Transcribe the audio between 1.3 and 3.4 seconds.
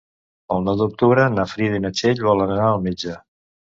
na Frida i na Txell volen anar al metge.